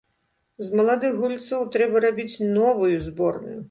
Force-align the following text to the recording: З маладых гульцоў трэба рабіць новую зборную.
З 0.69 0.79
маладых 0.79 1.13
гульцоў 1.25 1.69
трэба 1.79 2.05
рабіць 2.09 2.43
новую 2.59 2.95
зборную. 3.11 3.59